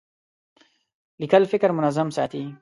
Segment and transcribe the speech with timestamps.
[1.19, 2.43] لیکل فکر منظم ساتي.